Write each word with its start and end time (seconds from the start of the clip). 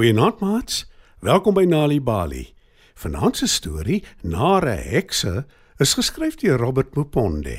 Goeienaand 0.00 0.38
maats. 0.40 0.86
Welkom 1.20 1.52
by 1.54 1.66
Nali 1.68 1.98
Bali. 2.00 2.54
Vanaand 2.96 3.36
se 3.36 3.46
storie, 3.52 3.98
Nare 4.24 4.72
Hekse, 4.80 5.42
is 5.76 5.92
geskryf 5.98 6.38
deur 6.40 6.56
Robert 6.56 6.94
Muponde. 6.96 7.58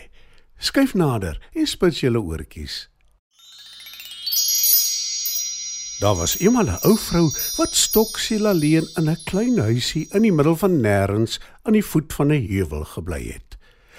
Skyf 0.58 0.96
nader 0.98 1.38
en 1.54 1.70
spits 1.70 2.00
julle 2.02 2.18
oortjies. 2.18 2.80
Daar 6.02 6.18
was 6.18 6.40
eendag 6.42 6.82
'n 6.82 6.90
ou 6.90 6.98
vrou 6.98 7.30
wat 7.60 7.78
stoksiel 7.78 8.48
alleen 8.48 8.90
in 8.98 9.10
'n 9.10 9.24
klein 9.30 9.60
huisie 9.60 10.08
in 10.10 10.26
die 10.26 10.34
middel 10.34 10.58
van 10.58 10.82
nêrens 10.82 11.38
aan 11.62 11.78
die 11.78 11.86
voet 11.86 12.14
van 12.14 12.34
'n 12.34 12.48
heuwel 12.48 12.86
gebly 12.86 13.24
het. 13.38 13.58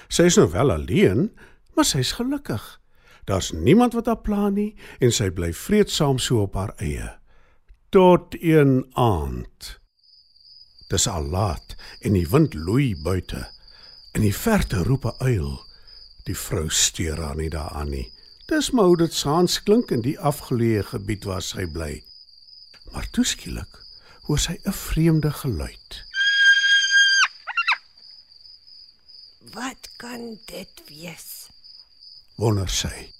Sy 0.09 0.23
is 0.23 0.37
nou 0.37 0.51
wel 0.51 0.73
alleen, 0.73 1.31
maar 1.75 1.85
sy's 1.85 2.13
gelukkig. 2.13 2.81
Daar's 3.25 3.53
niemand 3.53 3.93
wat 3.93 4.07
haar 4.07 4.21
pla 4.21 4.49
nie 4.49 4.75
en 4.99 5.13
sy 5.13 5.31
bly 5.31 5.53
vreedsaam 5.53 6.19
so 6.19 6.43
op 6.43 6.55
haar 6.55 6.75
eie 6.77 7.22
tot 7.93 8.35
een 8.41 8.87
aand. 8.93 9.81
Dis 10.89 11.05
al 11.09 11.27
laat 11.29 11.75
en 12.01 12.15
die 12.17 12.29
wind 12.29 12.55
loei 12.55 12.95
buite. 12.97 13.43
In 14.17 14.25
die 14.25 14.37
verte 14.37 14.81
roep 14.89 15.05
'n 15.05 15.19
uil. 15.19 15.51
Die 16.25 16.37
vrou 16.37 16.71
steur 16.71 17.21
haar 17.21 17.37
nie 17.37 17.51
daaraan 17.51 17.91
nie. 17.91 18.13
Dis 18.47 18.71
maar 18.71 18.85
hoe 18.85 18.97
dit 18.97 19.13
saans 19.15 19.63
klink 19.63 19.91
in 19.91 20.01
die 20.01 20.19
afgeleë 20.19 20.83
gebied 20.83 21.25
waar 21.25 21.43
sy 21.43 21.67
bly. 21.67 22.05
Maar 22.93 23.11
toeskielik 23.11 23.77
hoor 24.23 24.39
sy 24.39 24.57
'n 24.65 24.73
vreemde 24.73 25.31
geluid. 25.31 26.05
Wat 29.53 29.89
kan 29.97 30.39
dit 30.47 30.83
wees? 30.89 31.49
Wonder 32.37 32.69
sy. 32.69 33.13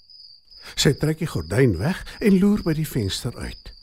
Sy 0.75 0.93
trek 0.93 1.17
die 1.17 1.27
gordyn 1.27 1.77
weg 1.77 2.05
en 2.19 2.39
loer 2.39 2.63
by 2.63 2.73
die 2.73 2.87
venster 2.87 3.37
uit. 3.37 3.73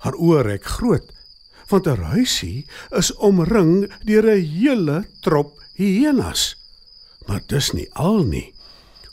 Haar 0.00 0.16
oë 0.16 0.44
rek 0.46 0.64
groot, 0.64 1.04
want 1.68 1.86
haar 1.86 2.00
huisie 2.14 2.64
is 2.96 3.12
omring 3.16 3.90
deur 4.08 4.26
'n 4.32 4.44
hele 4.44 5.04
trop 5.20 5.58
hyenas. 5.76 6.56
Maar 7.26 7.42
dis 7.46 7.72
nie 7.72 7.88
al 7.92 8.24
nie. 8.24 8.54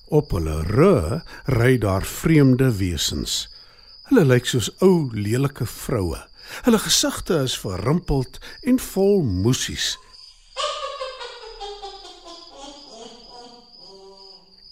Op 0.10 0.32
hulle 0.32 0.64
rug 0.64 1.24
ry 1.46 1.78
daar 1.78 2.06
vreemde 2.06 2.72
wesens. 2.78 3.50
Hulle 4.08 4.26
lyk 4.26 4.46
soos 4.46 4.70
ou 4.80 5.10
lelike 5.12 5.66
vroue. 5.66 6.22
Hulle 6.64 6.80
gesigte 6.80 7.42
is 7.44 7.60
verrimpeld 7.60 8.40
en 8.64 8.80
vol 8.80 9.24
moesies. 9.24 9.98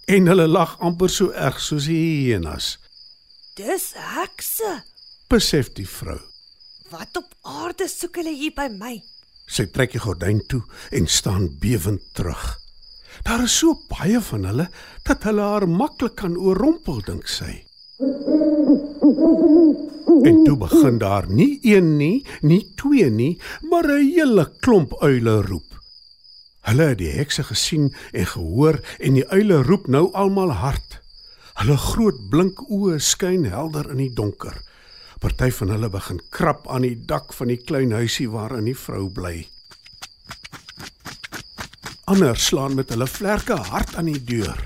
En 0.05 0.27
hulle 0.27 0.47
lag 0.47 0.79
amper 0.79 1.09
so 1.09 1.31
erg 1.31 1.59
soos 1.59 1.85
die 1.85 2.00
hyenas. 2.00 2.77
Dis 3.55 3.94
hekse 3.95 4.83
besef 5.29 5.71
die 5.73 5.87
vrou. 5.87 6.19
Wat 6.91 7.17
op 7.17 7.31
aarde 7.41 7.87
soek 7.89 8.21
hulle 8.21 8.33
hier 8.35 8.53
by 8.55 8.67
my? 8.71 8.95
Sy 9.47 9.67
trek 9.73 9.93
die 9.93 10.01
gordyn 10.01 10.41
toe 10.49 10.61
en 10.91 11.07
staan 11.07 11.49
bewend 11.61 12.01
terug. 12.17 12.43
Daar 13.25 13.45
is 13.45 13.55
so 13.59 13.77
baie 13.89 14.19
van 14.21 14.45
hulle 14.49 14.67
dat 15.07 15.23
hulle 15.27 15.45
haar 15.45 15.67
maklik 15.69 16.17
kan 16.21 16.35
oorrompel, 16.37 17.01
dink 17.05 17.29
sy. 17.31 17.63
En 20.25 20.41
toe 20.43 20.57
begin 20.59 20.97
daar 20.99 21.29
nie 21.29 21.59
een 21.63 21.95
nie, 21.97 22.25
nie 22.41 22.63
twee 22.75 23.09
nie, 23.09 23.39
maar 23.69 23.87
'n 23.87 24.11
hele 24.11 24.51
klomp 24.59 24.95
uile 25.01 25.41
roep. 25.41 25.69
Hulle 26.65 26.83
het 26.83 26.97
die 26.97 27.11
hekse 27.13 27.43
gesien 27.43 27.93
en 28.11 28.25
gehoor 28.25 28.79
en 28.99 29.13
die 29.13 29.27
uile 29.29 29.61
roep 29.63 29.87
nou 29.87 30.09
almal 30.13 30.51
hard. 30.51 31.01
Hulle 31.61 31.77
groot 31.77 32.29
blink 32.29 32.61
oë 32.69 32.99
skyn 32.99 33.45
helder 33.45 33.91
in 33.91 33.97
die 33.97 34.13
donker. 34.13 34.57
Party 35.25 35.49
van 35.57 35.71
hulle 35.73 35.87
begin 35.89 36.19
krap 36.29 36.67
aan 36.69 36.83
die 36.85 36.97
dak 37.09 37.33
van 37.33 37.50
die 37.50 37.57
klein 37.57 37.95
huisie 37.97 38.27
waarin 38.29 38.67
die 38.69 38.75
vrou 38.77 39.07
bly. 39.09 39.47
Ander 42.05 42.38
slaan 42.38 42.75
met 42.77 42.91
hulle 42.94 43.07
vlerke 43.09 43.57
hard 43.72 43.95
aan 43.97 44.11
die 44.11 44.22
deur. 44.22 44.59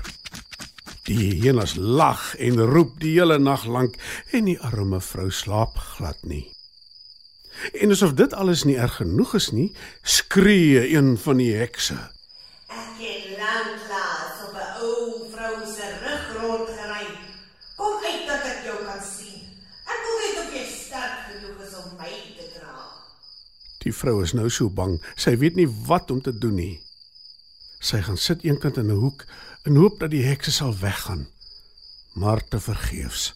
Die 1.08 1.30
hyenas 1.40 1.78
lag 1.80 2.34
en 2.36 2.60
roep 2.60 2.98
die 3.00 3.14
hele 3.14 3.38
nag 3.40 3.64
lank 3.64 3.96
en 4.36 4.50
die 4.50 4.58
arme 4.60 5.00
vrou 5.00 5.30
slaap 5.32 5.80
glad 5.94 6.20
nie. 6.28 6.44
En 7.80 7.96
asof 7.96 8.12
dit 8.20 8.36
alles 8.36 8.66
nie 8.68 8.76
erg 8.76 9.00
genoeg 9.00 9.32
is 9.40 9.48
nie, 9.56 9.70
skree 10.04 10.84
een 10.92 11.14
van 11.24 11.40
die 11.40 11.54
hekse. 11.56 11.96
Ek 12.68 13.00
het 13.00 13.32
lanklaas 13.40 14.44
op 14.44 14.60
'n 14.60 14.70
ou 14.84 15.24
vrou 15.32 15.56
se 15.64 15.88
rug 16.04 16.24
rondgery. 16.36 17.08
Kom 17.80 18.04
uit 18.04 18.26
dat 18.28 18.44
ek 18.44 18.60
jou 18.68 18.78
kan 18.84 19.00
sien. 19.00 19.40
Ek 19.90 20.00
wil 20.06 20.18
weet 20.22 20.38
of 20.42 20.50
jy 20.54 20.64
sterk 20.70 21.16
genoeg 21.30 21.58
is 21.66 21.69
om 21.82 21.96
my 21.98 22.12
te 22.36 22.46
dra. 22.54 22.76
Die 23.84 23.94
vrou 23.94 24.20
is 24.22 24.34
nou 24.36 24.48
so 24.50 24.68
bang, 24.68 24.98
sy 25.16 25.36
weet 25.40 25.56
nie 25.56 25.68
wat 25.88 26.10
om 26.10 26.20
te 26.22 26.32
doen 26.32 26.56
nie. 26.60 26.76
Sy 27.80 28.02
gaan 28.04 28.20
sit 28.20 28.44
eenkant 28.44 28.76
in 28.76 28.90
'n 28.92 29.00
hoek 29.00 29.26
en 29.64 29.76
hoop 29.76 30.00
dat 30.00 30.10
die 30.10 30.24
hekse 30.24 30.52
sal 30.52 30.74
weggaan. 30.76 31.26
Maar 32.14 32.48
te 32.48 32.60
vergeefs. 32.60 33.34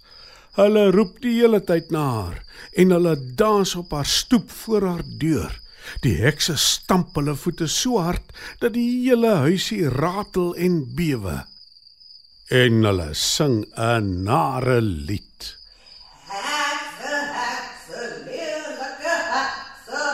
Hulle 0.54 0.90
roep 0.94 1.20
die 1.22 1.40
hele 1.40 1.58
tyd 1.66 1.90
na 1.90 2.04
haar 2.10 2.38
en 2.78 2.90
hulle 2.94 3.16
dans 3.34 3.74
op 3.74 3.90
haar 3.90 4.06
stoep 4.06 4.50
voor 4.50 4.86
haar 4.86 5.02
deur. 5.18 5.60
Die 6.04 6.14
hekse 6.22 6.56
stamp 6.60 7.16
hulle 7.18 7.34
voete 7.36 7.66
so 7.70 7.98
hard 7.98 8.30
dat 8.62 8.76
die 8.76 8.86
hele 9.08 9.34
huisie 9.44 9.88
ratel 9.90 10.54
en 10.54 10.80
bewe. 10.96 11.40
En 12.54 12.84
hulle 12.86 13.10
sing 13.18 13.64
'n 13.74 14.22
nare 14.24 14.80
lied. 14.80 15.56
Hekse, 16.30 17.16
hekse, 17.40 18.00
lelike 18.26 19.16
hekse, 19.34 20.04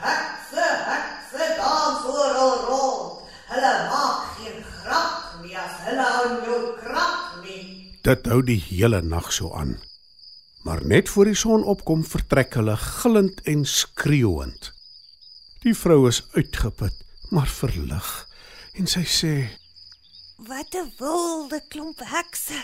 hekse, 0.00 0.66
hekse, 0.90 1.44
dans 1.60 2.04
oral 2.04 2.56
rond. 2.68 3.22
Hulle 3.52 3.74
maak 3.90 4.20
geen 4.36 4.58
grap 4.82 5.38
nie 5.42 5.56
as 5.56 5.76
hulle 5.86 6.06
aan 6.20 6.36
jou 6.44 6.62
krap 6.82 7.44
nie. 7.44 7.92
Dit 8.14 8.28
hou 8.30 8.44
die 8.46 8.60
hele 8.62 9.00
nag 9.02 9.32
so 9.34 9.50
aan. 9.58 9.72
Maar 10.62 10.84
net 10.86 11.08
voor 11.10 11.26
die 11.26 11.38
son 11.38 11.64
opkom, 11.66 12.04
vertrek 12.06 12.54
hulle 12.54 12.76
gillend 12.78 13.40
en 13.50 13.64
skreeuend. 13.66 14.68
Die 15.64 15.74
vrou 15.74 16.04
is 16.06 16.20
uitgeput, 16.36 16.94
maar 17.34 17.50
verlig, 17.50 18.10
en 18.78 18.86
sy 18.86 19.02
sê: 19.02 19.32
Wat 20.46 20.76
'n 20.78 20.92
wilde 21.00 21.58
klomp 21.68 22.04
hekse. 22.06 22.60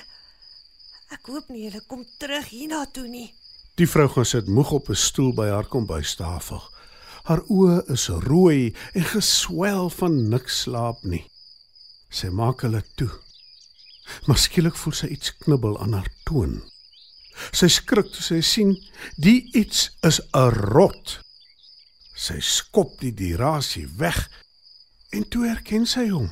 Ek 1.11 1.27
hoop 1.27 1.49
nie 1.49 1.65
hulle 1.67 1.83
kom 1.87 2.05
terug 2.19 2.47
hiernatoe 2.49 3.09
nie. 3.09 3.35
Die 3.75 3.89
vrou 3.89 4.07
gaan 4.09 4.31
sit 4.31 4.47
moeg 4.47 4.71
op 4.73 4.91
'n 4.91 4.95
stoel 4.95 5.33
by 5.35 5.49
haar 5.49 5.67
kombuistafel. 5.67 6.63
Haar 7.25 7.43
oë 7.49 7.91
is 7.91 8.07
rooi 8.09 8.75
en 8.95 9.05
geswel 9.05 9.91
van 9.91 10.29
niks 10.29 10.61
slaap 10.63 11.03
nie. 11.03 11.27
Sy 12.09 12.29
maak 12.29 12.63
hulle 12.63 12.85
toe. 12.95 13.11
Maar 14.31 14.39
skielik 14.39 14.77
voel 14.79 14.95
sy 14.95 15.09
iets 15.11 15.33
knibbel 15.43 15.75
aan 15.83 15.97
haar 15.97 16.07
toon. 16.29 16.61
Sy 17.51 17.67
skrik 17.67 18.13
toe 18.15 18.23
sy 18.23 18.37
sien 18.47 18.77
die 19.19 19.41
iets 19.59 19.89
is 20.07 20.21
'n 20.31 20.53
rot. 20.71 21.17
Sy 22.15 22.39
skop 22.39 23.01
die 23.01 23.11
dirasie 23.11 23.89
weg 23.99 24.29
en 25.11 25.27
toe 25.27 25.49
herken 25.49 25.87
sy 25.87 26.07
hom. 26.15 26.31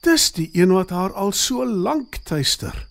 Dis 0.00 0.32
die 0.32 0.48
een 0.56 0.72
wat 0.72 0.90
haar 0.90 1.12
al 1.12 1.32
so 1.32 1.66
lank 1.66 2.16
tuister. 2.24 2.88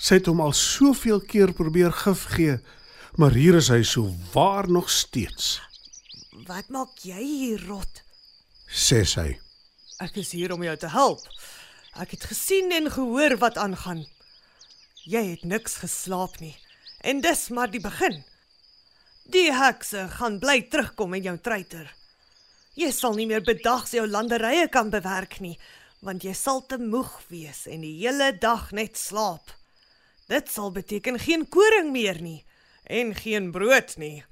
Sy 0.00 0.20
het 0.20 0.26
hom 0.26 0.40
al 0.40 0.52
soveel 0.52 1.20
keer 1.20 1.52
probeer 1.52 1.92
gif 1.92 2.24
gee, 2.36 2.58
maar 3.16 3.32
hier 3.32 3.54
is 3.54 3.68
hy 3.68 3.82
so 3.82 4.14
waar 4.34 4.68
nog 4.68 4.90
steeds, 4.90 5.60
Wat 6.46 6.68
maak 6.68 6.98
jy 6.98 7.22
hier 7.24 7.66
rot? 7.66 8.02
sê 8.68 9.04
sy. 9.04 9.38
Ek 10.00 10.16
is 10.16 10.32
hier 10.32 10.52
om 10.52 10.62
jou 10.62 10.76
te 10.76 10.88
help. 10.88 11.20
Ek 11.94 12.10
het 12.10 12.24
gesien 12.26 12.72
en 12.74 12.90
gehoor 12.90 13.36
wat 13.38 13.58
aangaan. 13.58 14.02
Jy 15.06 15.20
het 15.30 15.44
niks 15.44 15.76
geslaap 15.78 16.40
nie. 16.42 16.56
En 17.06 17.20
dis 17.20 17.48
maar 17.54 17.70
die 17.70 17.82
begin. 17.82 18.24
Die 19.30 19.52
hekse 19.54 20.08
gaan 20.16 20.40
bly 20.42 20.64
terugkom 20.72 21.14
en 21.14 21.22
jou 21.22 21.36
treiter. 21.38 21.86
Jy 22.74 22.90
sal 22.90 23.14
nie 23.14 23.28
meer 23.30 23.44
bedags 23.46 23.94
jou 23.94 24.06
landerye 24.10 24.66
kan 24.68 24.90
bewerk 24.90 25.38
nie, 25.40 25.54
want 26.02 26.24
jy 26.26 26.34
sal 26.34 26.64
te 26.66 26.80
moeg 26.82 27.12
wees 27.30 27.64
en 27.70 27.84
die 27.86 27.94
hele 28.00 28.32
dag 28.42 28.72
net 28.74 28.98
slaap. 28.98 29.54
Dit 30.26 30.50
sal 30.50 30.72
beteken 30.74 31.20
geen 31.22 31.46
koring 31.46 31.92
meer 31.94 32.18
nie 32.20 32.42
en 32.90 33.14
geen 33.14 33.52
brood 33.52 33.94
nie. 34.02 34.24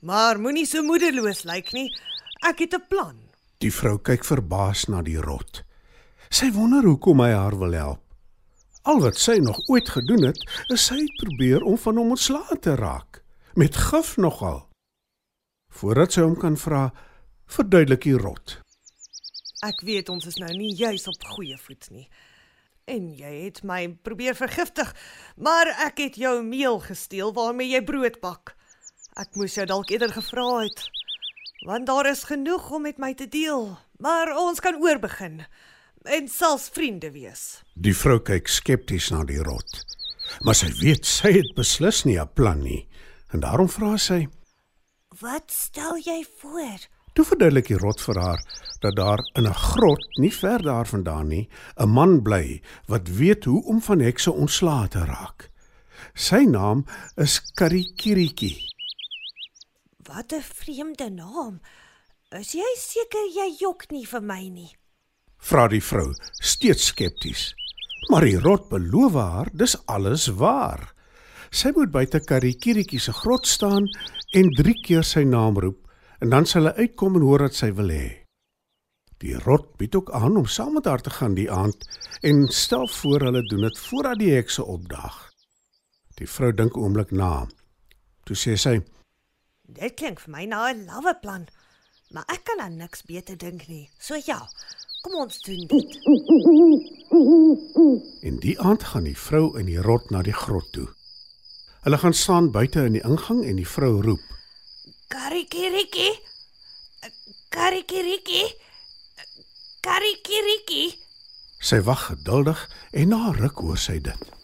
Maar 0.00 0.38
moenie 0.38 0.66
so 0.70 0.84
moedeloos 0.86 1.42
lyk 1.48 1.72
nie. 1.74 1.90
Ek 2.46 2.60
het 2.62 2.74
'n 2.74 2.86
plan. 2.88 3.16
Die 3.58 3.72
vrou 3.72 3.98
kyk 3.98 4.24
verbaas 4.24 4.86
na 4.88 5.02
die 5.02 5.18
rot. 5.18 5.64
Sy 6.28 6.50
wonder 6.52 6.84
hoekom 6.84 7.22
hy 7.24 7.30
haar 7.32 7.56
wil 7.56 7.72
help. 7.72 8.02
Al 8.88 9.00
wat 9.00 9.16
sy 9.20 9.38
nog 9.40 9.58
ooit 9.68 9.88
gedoen 9.88 10.26
het, 10.28 10.40
is 10.72 10.86
sy 10.88 10.98
het 11.00 11.20
probeer 11.20 11.64
om 11.64 11.76
van 11.80 11.96
hom 12.00 12.14
ontslae 12.14 12.56
te 12.60 12.76
raak, 12.76 13.22
met 13.56 13.76
gif 13.76 14.14
nogal. 14.20 14.62
Voordat 15.72 16.14
sy 16.16 16.24
hom 16.24 16.36
kan 16.40 16.56
vra, 16.60 16.88
verduidelik 17.48 18.04
die 18.04 18.16
rot. 18.20 18.58
Ek 19.64 19.80
weet 19.84 20.08
ons 20.12 20.28
is 20.28 20.36
nou 20.40 20.50
nie 20.54 20.74
juis 20.76 21.08
op 21.10 21.24
goeie 21.34 21.56
voet 21.60 21.88
nie. 21.92 22.06
En 22.88 23.08
jy 23.16 23.32
het 23.48 23.62
my 23.68 23.82
probeer 24.04 24.36
vergiftig, 24.36 24.92
maar 25.36 25.68
ek 25.88 26.04
het 26.04 26.20
jou 26.20 26.38
meel 26.44 26.78
gesteel 26.84 27.32
waarmee 27.36 27.72
jy 27.72 27.82
brood 27.84 28.20
bak. 28.24 28.54
Ek 29.18 29.34
moes 29.36 29.56
jou 29.58 29.66
dalk 29.68 29.90
eerder 29.90 30.12
gevra 30.12 30.46
het. 30.62 30.84
Want 31.66 31.88
daar 31.88 32.06
is 32.06 32.28
genoeg 32.28 32.70
om 32.70 32.86
met 32.86 33.00
my 33.02 33.14
te 33.18 33.26
deel, 33.28 33.74
maar 33.98 34.30
ons 34.38 34.60
kan 34.62 34.78
oorbegin 34.78 35.42
en 36.02 36.28
selfs 36.28 36.68
vriende 36.72 37.10
wees. 37.10 37.62
Die 37.74 37.94
vrou 37.96 38.18
kyk 38.20 38.48
skepties 38.48 39.10
na 39.10 39.24
die 39.24 39.42
rot. 39.42 39.84
Maar 40.44 40.56
sy 40.58 40.68
weet 40.80 41.08
sy 41.08 41.32
het 41.38 41.54
beslis 41.56 42.04
nie 42.04 42.18
'n 42.18 42.32
plan 42.34 42.60
nie. 42.62 42.88
En 43.32 43.40
daarom 43.40 43.68
vra 43.68 43.96
sy: 43.96 44.28
Wat 45.20 45.50
stel 45.50 45.96
jy 45.96 46.24
voor? 46.40 46.78
"Toe 47.14 47.24
verduidelik 47.24 47.66
die 47.68 47.78
rot 47.78 48.00
vir 48.00 48.20
haar 48.20 48.40
dat 48.80 48.96
daar 48.96 49.18
in 49.34 49.46
'n 49.46 49.54
grot 49.54 50.18
nie 50.18 50.32
ver 50.32 50.62
daarvandaan 50.62 51.28
nie 51.28 51.48
'n 51.76 51.88
man 51.88 52.22
bly 52.22 52.62
wat 52.86 53.08
weet 53.08 53.44
hoe 53.44 53.64
om 53.64 53.82
van 53.82 54.00
hekse 54.00 54.32
ontslae 54.32 54.88
te 54.88 55.04
raak. 55.04 55.50
Sy 56.14 56.44
naam 56.44 56.84
is 57.16 57.40
Karikiriki." 57.54 58.68
Wat 59.98 60.32
'n 60.32 60.42
vreemde 60.42 61.10
naam. 61.10 61.60
Is 62.30 62.52
jy 62.52 62.74
seker 62.76 63.26
jy 63.34 63.56
jok 63.58 63.90
nie 63.90 64.06
vir 64.06 64.22
my 64.22 64.48
nie? 64.48 64.76
Vra 65.38 65.68
die 65.70 65.82
vrou, 65.82 66.12
steeds 66.42 66.90
skepties. 66.90 67.54
Maar 68.10 68.26
die 68.26 68.38
rot 68.40 68.68
beloof 68.70 69.14
haar 69.14 69.50
dis 69.52 69.76
alles 69.86 70.26
waar. 70.40 70.92
Sy 71.50 71.72
moet 71.76 71.92
buite 71.92 72.20
Karikiriki 72.20 72.98
se 73.00 73.12
grot 73.12 73.46
staan 73.46 73.88
en 74.36 74.50
3 74.56 74.74
keer 74.84 75.04
sy 75.04 75.24
naam 75.24 75.58
roep 75.60 75.84
en 76.20 76.32
dan 76.34 76.46
sal 76.46 76.68
hy 76.68 76.88
uitkom 76.88 77.16
en 77.16 77.24
hoor 77.24 77.46
wat 77.46 77.56
sy 77.56 77.70
wil 77.76 77.92
hê. 77.92 78.08
Die 79.22 79.34
rot 79.42 79.72
bied 79.78 79.96
ook 79.98 80.12
aan 80.14 80.36
om 80.38 80.46
saam 80.46 80.76
met 80.78 80.86
haar 80.86 81.02
te 81.02 81.10
gaan 81.10 81.34
die 81.34 81.48
aand 81.50 81.86
en 82.22 82.46
stel 82.54 82.86
voor 83.00 83.28
hulle 83.28 83.42
doen 83.50 83.66
dit 83.66 83.78
voordat 83.88 84.20
die 84.20 84.34
hekse 84.34 84.64
opdaag. 84.64 85.16
Die 86.18 86.26
vrou 86.26 86.52
dink 86.52 86.76
'n 86.76 86.80
oomblik 86.80 87.10
na. 87.10 87.46
Toe 88.24 88.36
sê 88.36 88.56
sy: 88.56 88.80
Dit 89.62 89.94
klink 89.94 90.20
vir 90.20 90.30
my 90.30 90.44
na 90.46 90.70
'n 90.70 90.86
lawwe 90.86 91.14
plan. 91.22 91.46
Maar 92.10 92.24
ek 92.28 92.44
kan 92.44 92.60
aan 92.60 92.76
niks 92.76 93.02
beter 93.02 93.36
dink 93.36 93.68
nie. 93.68 93.90
So 93.98 94.16
ja, 94.26 94.48
kom 95.02 95.14
ons 95.22 95.40
doen 95.46 95.66
dit. 95.66 95.98
En 98.22 98.38
die 98.42 98.60
aand 98.60 98.84
gaan 98.84 99.06
die 99.08 99.18
vrou 99.18 99.58
en 99.58 99.66
die 99.66 99.80
rot 99.82 100.10
na 100.10 100.22
die 100.22 100.36
grot 100.36 100.72
toe. 100.72 100.88
Hulle 101.86 101.98
gaan 101.98 102.14
staan 102.14 102.50
buite 102.50 102.84
in 102.84 102.98
die 102.98 103.04
ingang 103.04 103.44
en 103.44 103.56
die 103.56 103.68
vrou 103.68 104.00
roep: 104.02 104.24
Karikiriki. 105.08 106.10
Karikiriki. 107.48 108.42
Karikiriki. 109.80 110.82
Sy 111.58 111.80
wag 111.86 112.04
geduldig 112.10 112.60
en 112.92 113.08
na 113.14 113.32
ruk 113.34 113.62
hoor 113.64 113.78
sy 113.80 113.98
dit. 114.02 114.34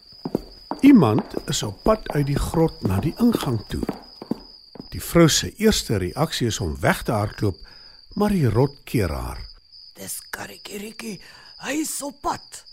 Iemand 0.85 1.35
is 1.49 1.63
op 1.63 1.83
pad 1.83 2.07
uit 2.13 2.25
die 2.27 2.39
grot 2.39 2.81
na 2.83 2.99
die 3.03 3.13
ingang 3.23 3.61
toe. 3.71 3.83
Die 4.91 5.01
vrou 5.03 5.27
se 5.29 5.51
eerste 5.59 5.97
reaksie 6.01 6.47
is 6.47 6.59
om 6.63 6.75
weg 6.79 7.03
te 7.03 7.11
hardloop, 7.11 7.57
maar 8.15 8.31
die 8.31 8.49
rot 8.49 8.75
keer 8.83 9.11
haar. 9.11 9.39
Dis 9.95 10.19
Karikiriki. 10.75 11.19
Hy 11.63 11.73
is 11.79 12.01
op 12.03 12.17
pad. 12.21 12.63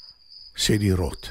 Sê 0.58 0.74
die 0.80 0.94
rot. 0.94 1.30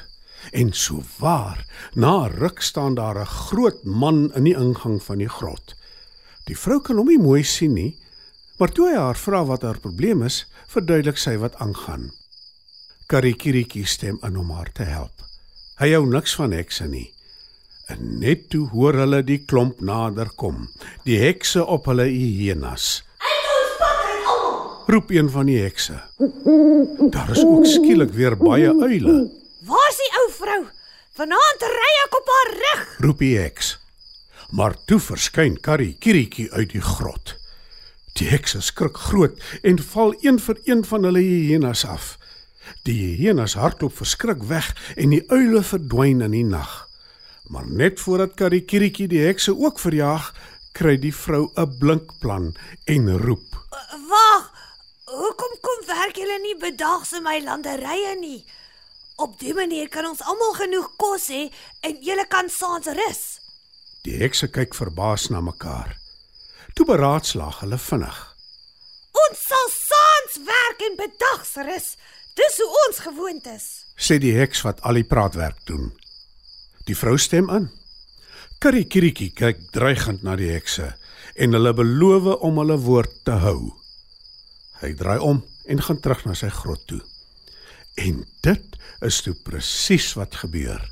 En 0.56 0.72
so 0.72 1.02
waar, 1.20 1.60
na 1.94 2.30
ruk 2.32 2.62
staan 2.64 2.94
daar 2.94 3.20
'n 3.20 3.26
groot 3.26 3.84
man 3.84 4.32
in 4.34 4.44
die 4.44 4.56
ingang 4.56 5.02
van 5.02 5.18
die 5.18 5.28
grot. 5.28 5.74
Die 6.46 6.56
vrou 6.56 6.80
kan 6.80 6.96
hom 6.96 7.06
nie 7.06 7.18
mooi 7.18 7.44
sien 7.44 7.74
nie, 7.74 7.98
maar 8.58 8.72
toe 8.72 8.88
hy 8.88 8.96
haar 8.96 9.16
vra 9.16 9.44
wat 9.44 9.62
haar 9.62 9.78
probleem 9.78 10.22
is, 10.22 10.46
verduidelik 10.66 11.18
sy 11.18 11.36
wat 11.36 11.54
aangaan. 11.56 12.10
Karikiriki 13.06 13.84
stem 13.84 14.18
in 14.22 14.36
om 14.36 14.50
haar 14.50 14.72
te 14.72 14.84
help. 14.84 15.22
Hy 15.78 15.92
hou 15.92 16.06
niks 16.06 16.34
van 16.34 16.52
hekse 16.52 16.88
nie. 16.88 17.12
En 17.88 18.18
net 18.18 18.48
toe 18.48 18.68
hoor 18.68 18.94
hulle 18.94 19.22
die 19.22 19.44
klomp 19.44 19.80
nader 19.80 20.30
kom, 20.36 20.68
die 21.04 21.18
hekse 21.18 21.66
op 21.66 21.84
hulle 21.84 22.08
hyenas. 22.08 23.02
Uit 23.18 23.44
ons 23.60 23.76
pad 23.78 24.04
uit 24.04 24.26
almal. 24.26 24.71
Roep 24.86 25.10
een 25.10 25.30
van 25.30 25.46
die 25.46 25.60
hekse. 25.62 26.02
Daar 27.10 27.30
is 27.30 27.44
ook 27.44 27.66
skielik 27.66 28.12
weer 28.12 28.36
baie 28.36 28.80
uile. 28.80 29.30
Waar's 29.66 29.96
die 29.96 30.10
ou 30.20 30.26
vrou? 30.32 30.62
Vanaand 31.16 31.62
ry 31.68 31.92
ek 32.04 32.16
op 32.18 32.32
haar 32.34 32.50
rug. 32.56 32.96
roep 32.98 33.18
die 33.18 33.38
heks. 33.38 33.78
Maar 34.50 34.76
toe 34.84 35.00
verskyn 35.00 35.60
Karikiriki 35.60 36.48
uit 36.50 36.72
die 36.72 36.80
grot. 36.80 37.36
Die 38.18 38.28
hekse 38.28 38.60
skrik 38.60 38.96
groot 38.96 39.40
en 39.62 39.78
val 39.78 40.14
een 40.20 40.38
vir 40.40 40.58
een 40.64 40.84
van 40.84 41.04
hulle 41.04 41.20
hyenas 41.20 41.84
af. 41.84 42.18
Die 42.84 43.16
hyenas 43.16 43.54
hardloop 43.54 43.96
verskrik 43.96 44.42
weg 44.42 44.72
en 44.96 45.14
die 45.14 45.24
uile 45.30 45.62
verdwyn 45.62 46.20
in 46.20 46.36
die 46.36 46.44
nag. 46.44 46.88
Maar 47.48 47.66
net 47.68 48.00
voordat 48.00 48.34
Karikiriki 48.34 49.06
die 49.06 49.24
hekse 49.26 49.56
ook 49.56 49.78
verjaag, 49.78 50.32
kry 50.72 50.96
die 50.96 51.14
vrou 51.14 51.50
'n 51.56 51.78
blink 51.78 52.18
plan 52.20 52.54
en 52.84 53.18
roep: 53.18 53.61
werk 56.12 56.20
julle 56.20 56.40
nie 56.42 56.56
bedags 56.60 57.12
in 57.16 57.22
my 57.24 57.40
landerye 57.40 58.16
nie? 58.20 58.44
Op 59.16 59.38
dié 59.40 59.54
manier 59.54 59.88
kan 59.88 60.04
ons 60.04 60.20
almal 60.20 60.52
genoeg 60.58 60.90
kos 61.00 61.30
hê 61.30 61.50
en 61.82 61.96
julle 62.04 62.26
kan 62.28 62.48
saans 62.50 62.86
rus. 62.86 63.40
Die 64.04 64.18
hekse 64.20 64.48
kyk 64.48 64.74
verbaas 64.74 65.30
na 65.30 65.40
mekaar. 65.40 65.96
Toe 66.74 66.84
beraadslaag 66.84 67.62
hulle 67.62 67.78
vinnig. 67.78 68.18
Ons 69.24 69.40
sal 69.48 69.68
saans 69.72 70.38
werk 70.44 70.84
en 70.84 70.96
bedags 71.00 71.56
rus. 71.64 71.96
Dis 72.36 72.60
hoe 72.60 72.70
ons 72.88 72.98
gewoond 73.08 73.46
is. 73.46 73.66
sê 73.96 74.18
die 74.18 74.34
heks 74.34 74.64
wat 74.64 74.80
al 74.82 74.98
die 74.98 75.06
praatwerk 75.06 75.64
doen. 75.66 75.92
Die 76.88 76.96
vrou 76.96 77.16
stem 77.16 77.48
in. 77.50 77.70
Karikiriki 78.58 79.30
kyk 79.30 79.70
dreigend 79.72 80.24
na 80.24 80.36
die 80.36 80.50
hekse 80.50 80.92
en 81.36 81.54
hulle 81.54 81.72
beloof 81.72 82.42
om 82.42 82.58
hulle 82.58 82.76
woord 82.76 83.22
te 83.24 83.38
hou. 83.44 83.81
Hy 84.82 84.92
draai 84.98 85.18
om 85.22 85.42
en 85.70 85.82
gaan 85.82 86.00
terug 86.02 86.24
na 86.26 86.34
sy 86.34 86.50
grot 86.50 86.82
toe. 86.90 87.00
En 88.02 88.24
dit 88.42 88.78
is 89.06 89.20
toe 89.22 89.34
presies 89.46 90.12
wat 90.18 90.40
gebeur. 90.42 90.82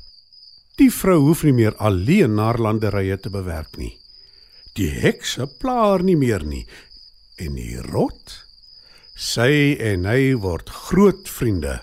Die 0.79 0.91
vrou 0.93 1.19
hoef 1.27 1.43
nie 1.43 1.55
meer 1.55 1.75
alleen 1.77 2.39
haar 2.39 2.59
landerye 2.61 3.17
te 3.19 3.29
bewerk 3.29 3.75
nie. 3.77 3.97
Die 4.79 4.89
hekse 5.03 5.49
pla 5.59 5.75
haar 5.89 6.03
nie 6.07 6.15
meer 6.15 6.45
nie 6.47 6.63
en 7.41 7.57
die 7.57 7.81
rot 7.81 8.37
sy 9.17 9.75
en 9.81 10.07
hy 10.09 10.33
word 10.39 10.69
groot 10.87 11.27
vriende. 11.29 11.81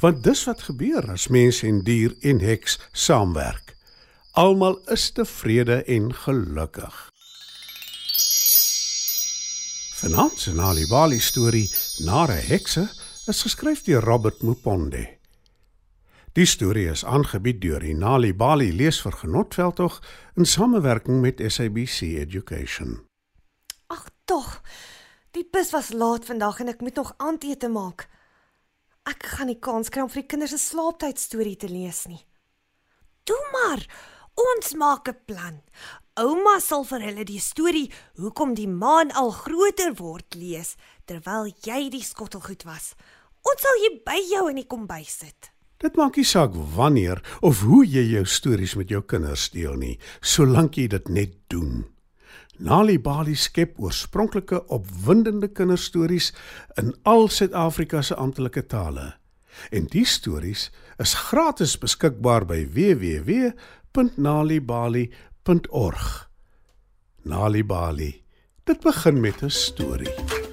Want 0.00 0.22
dis 0.24 0.44
wat 0.48 0.64
gebeur 0.70 1.10
as 1.12 1.28
mens 1.34 1.60
en 1.66 1.82
dier 1.84 2.14
en 2.22 2.40
heks 2.42 2.78
saamwerk. 2.94 3.74
Almal 4.38 4.78
is 4.94 5.10
tevrede 5.14 5.82
en 5.90 6.12
gelukkig. 6.14 6.96
Vanaand 9.98 10.38
se 10.38 10.52
Nalibali 10.54 11.18
storie 11.18 11.66
Nare 12.06 12.36
hekse 12.46 12.84
is 13.26 13.40
geskryf 13.42 13.80
deur 13.82 14.04
Robert 14.06 14.44
Muponde. 14.46 15.00
Die 16.38 16.46
storie 16.46 16.84
is 16.92 17.02
aangebied 17.02 17.58
deur 17.64 17.82
die 17.82 17.96
Nalibali 17.98 18.68
leesvergenotveldtog 18.78 19.96
in 20.38 20.46
samewerking 20.46 21.18
met 21.20 21.42
SABC 21.42 22.14
Education. 22.22 22.94
Ag 23.90 24.06
tog. 24.24 24.60
Die 25.34 25.48
bus 25.50 25.74
was 25.74 25.90
laat 25.90 26.30
vandag 26.30 26.62
en 26.62 26.70
ek 26.70 26.86
moet 26.86 27.02
nog 27.02 27.10
aandete 27.16 27.66
maak. 27.68 28.06
Ek 29.02 29.26
gaan 29.34 29.50
nie 29.50 29.58
kans 29.58 29.90
kry 29.90 30.06
om 30.06 30.12
vir 30.14 30.22
die 30.22 30.30
kinders 30.30 30.54
'n 30.54 30.62
slaaptyd 30.62 31.18
storie 31.18 31.56
te 31.56 31.66
lees 31.66 32.06
nie. 32.06 32.22
Toe 33.26 33.42
maar. 33.50 33.82
Ons 34.38 34.74
maak 34.78 35.08
'n 35.08 35.18
plan. 35.26 35.58
Ouma 36.18 36.56
sal 36.58 36.82
vir 36.82 37.04
hulle 37.06 37.22
die 37.22 37.38
storie 37.38 37.86
Hoekom 38.18 38.56
die 38.58 38.66
maan 38.66 39.12
al 39.14 39.28
groter 39.30 39.92
word 40.00 40.34
lees 40.34 40.72
terwyl 41.06 41.46
jy 41.62 41.84
die 41.92 42.02
skottelgoed 42.02 42.64
was. 42.66 42.96
Ons 43.46 43.62
sal 43.62 43.78
hier 43.84 44.00
by 44.02 44.16
jou 44.26 44.48
in 44.50 44.58
die 44.58 44.66
kombuis 44.66 45.12
sit. 45.22 45.52
Dit 45.78 45.94
maak 45.94 46.18
nie 46.18 46.26
saak 46.26 46.56
wanneer 46.74 47.22
of 47.38 47.62
hoe 47.62 47.84
jy 47.86 48.02
jou 48.16 48.24
stories 48.26 48.74
met 48.74 48.90
jou 48.90 48.98
kinders 49.06 49.46
deel 49.54 49.78
nie, 49.78 49.94
solank 50.18 50.74
jy 50.80 50.88
dit 50.90 51.06
net 51.14 51.38
doen. 51.54 51.86
Nali 52.58 52.98
Bali 52.98 53.36
skep 53.38 53.78
oorspronklike 53.78 54.64
opwindende 54.74 55.46
kinderstories 55.54 56.32
in 56.82 56.90
al 57.06 57.30
Suid-Afrika 57.30 58.02
se 58.02 58.18
amptelike 58.18 58.66
tale. 58.66 59.12
En 59.70 59.86
die 59.90 60.06
stories 60.06 60.66
is 60.98 61.14
gratis 61.30 61.78
beskikbaar 61.78 62.42
by 62.46 62.64
www.nalibali.org. 65.48 66.30
Nali 67.22 67.64
Bali. 67.64 68.24
Dit 68.64 68.80
begin 68.80 69.20
met 69.20 69.42
'n 69.42 69.50
storie. 69.50 70.47